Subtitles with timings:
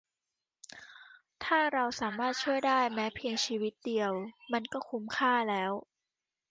[1.43, 4.11] ถ้าเราสามารถช่วยได้แม้เพียงชีวิตเดียว
[4.53, 5.71] มันก็คุ้มค่าแล้ว